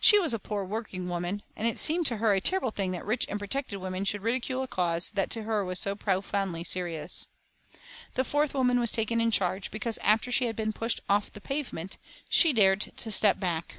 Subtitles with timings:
[0.00, 3.04] She was a poor working woman, and it seemed to her a terrible thing that
[3.04, 7.26] rich and protected women should ridicule a cause that to her was so profoundly serious.
[8.14, 11.42] The fourth woman was taken in charge, because after she had been pushed off the
[11.42, 11.98] pavement,
[12.30, 13.74] she dared to step back.